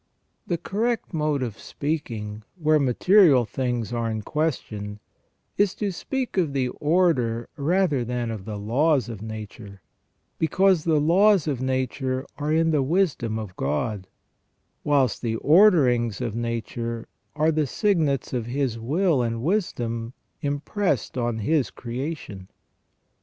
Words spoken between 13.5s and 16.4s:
God, whilst the orderings of